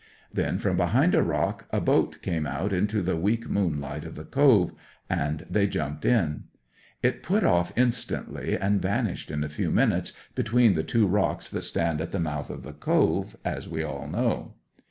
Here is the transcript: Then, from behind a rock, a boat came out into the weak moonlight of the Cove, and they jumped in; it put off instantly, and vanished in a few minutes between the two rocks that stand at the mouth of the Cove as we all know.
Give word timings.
Then, 0.33 0.57
from 0.57 0.77
behind 0.77 1.13
a 1.13 1.21
rock, 1.21 1.65
a 1.69 1.79
boat 1.79 2.23
came 2.23 2.47
out 2.47 2.73
into 2.73 3.03
the 3.03 3.15
weak 3.15 3.47
moonlight 3.47 4.03
of 4.03 4.15
the 4.15 4.23
Cove, 4.23 4.71
and 5.07 5.45
they 5.47 5.67
jumped 5.67 6.05
in; 6.05 6.45
it 7.03 7.21
put 7.21 7.43
off 7.43 7.71
instantly, 7.75 8.57
and 8.57 8.81
vanished 8.81 9.29
in 9.29 9.43
a 9.43 9.47
few 9.47 9.69
minutes 9.69 10.11
between 10.33 10.73
the 10.73 10.81
two 10.81 11.05
rocks 11.05 11.51
that 11.51 11.61
stand 11.61 12.01
at 12.01 12.11
the 12.11 12.19
mouth 12.19 12.49
of 12.49 12.63
the 12.63 12.73
Cove 12.73 13.35
as 13.45 13.69
we 13.69 13.83
all 13.83 14.07
know. 14.07 14.55